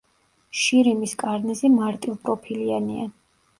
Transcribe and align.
შირიმის 0.61 1.13
კარნიზი 1.25 1.71
მარტივპროფილიანია. 1.75 3.09